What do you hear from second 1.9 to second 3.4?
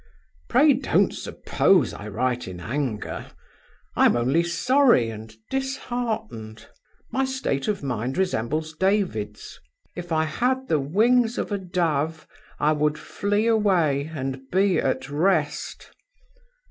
I write in anger;